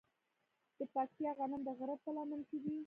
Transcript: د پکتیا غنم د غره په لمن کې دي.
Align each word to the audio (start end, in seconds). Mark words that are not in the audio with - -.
د 0.77 0.79
پکتیا 0.93 1.31
غنم 1.37 1.61
د 1.67 1.69
غره 1.77 1.95
په 2.03 2.09
لمن 2.15 2.39
کې 2.49 2.57
دي. 2.63 2.73